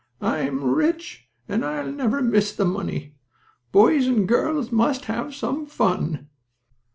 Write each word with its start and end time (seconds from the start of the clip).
I 0.19 0.39
am 0.39 0.63
rich, 0.63 1.29
and 1.47 1.63
I'll 1.63 1.91
never 1.91 2.23
miss 2.23 2.53
the 2.53 2.65
money. 2.65 3.13
Boys 3.71 4.07
and 4.07 4.27
girls 4.27 4.71
must 4.71 5.05
have 5.05 5.35
some 5.35 5.67
fun." 5.67 6.27